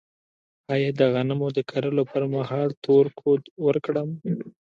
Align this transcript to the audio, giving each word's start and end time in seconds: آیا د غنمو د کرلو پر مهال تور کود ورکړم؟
آیا 0.73 0.89
د 0.99 1.01
غنمو 1.13 1.47
د 1.57 1.59
کرلو 1.71 2.03
پر 2.11 2.23
مهال 2.33 2.69
تور 2.83 3.05
کود 3.19 3.41
ورکړم؟ 3.65 4.09